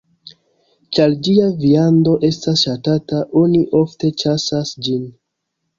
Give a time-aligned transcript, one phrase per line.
[0.97, 5.11] Ĉar ĝia viando estas ŝatata, oni ofte ĉasas ĝin.